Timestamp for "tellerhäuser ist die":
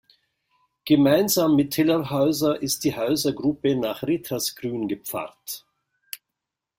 1.73-2.95